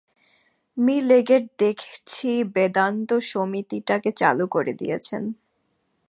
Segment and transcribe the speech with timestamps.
[0.77, 5.23] Me Leggett দেখছি বেদান্ত সমিতিটাকে চালু করে দিয়েছেন।